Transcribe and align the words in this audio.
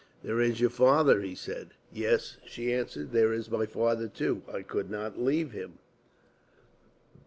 "There 0.23 0.41
is 0.41 0.59
your 0.59 0.71
father," 0.71 1.21
he 1.21 1.35
said. 1.35 1.75
"Yes," 1.93 2.37
she 2.47 2.73
answered, 2.73 3.11
"there 3.11 3.31
is 3.31 3.51
my 3.51 3.67
father 3.67 4.07
too. 4.07 4.41
I 4.51 4.63
could 4.63 4.89
not 4.89 5.19
leave 5.21 5.51
him." 5.51 5.77